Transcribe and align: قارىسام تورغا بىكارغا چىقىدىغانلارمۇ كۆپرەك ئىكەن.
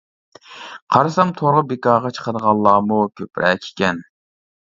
قارىسام 0.93 1.33
تورغا 1.41 1.61
بىكارغا 1.73 2.11
چىقىدىغانلارمۇ 2.17 2.99
كۆپرەك 3.21 3.67
ئىكەن. 3.69 4.01